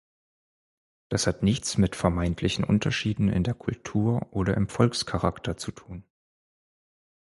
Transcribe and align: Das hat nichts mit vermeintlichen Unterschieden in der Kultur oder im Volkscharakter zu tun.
Das 1.09 1.27
hat 1.27 1.43
nichts 1.43 1.77
mit 1.77 1.95
vermeintlichen 1.95 2.63
Unterschieden 2.65 3.29
in 3.29 3.43
der 3.43 3.53
Kultur 3.53 4.25
oder 4.31 4.57
im 4.57 4.67
Volkscharakter 4.67 5.57
zu 5.57 5.69
tun. 5.71 6.03